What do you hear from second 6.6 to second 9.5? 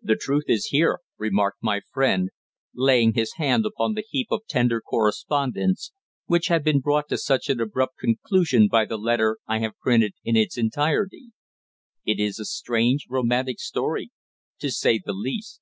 been brought to such an abrupt conclusion by the letter